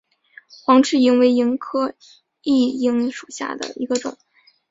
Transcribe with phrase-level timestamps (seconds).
[0.65, 1.93] 黑翅萤为萤科
[2.41, 4.17] 熠萤属下的一个种。